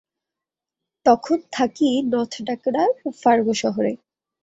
তখন 1.05 1.37
থাকি 1.51 1.89
নর্থ 2.11 2.33
ডেকোটার 2.47 2.89
ফার্গো 3.21 3.53
শহরে। 3.61 3.91